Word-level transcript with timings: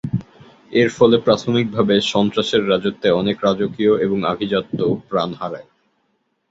এর 0.71 0.89
ফলে 0.97 1.17
প্রাথমিকভাবে 1.17 1.95
সন্ত্রাসের 2.13 2.61
রাজত্বে 2.69 3.09
অনেক 3.11 3.37
রাজকীয় 3.39 3.93
এবং 4.05 4.19
আভিজাত্য 4.25 4.77
প্রাণ 5.09 5.29
হারায়। 5.33 5.67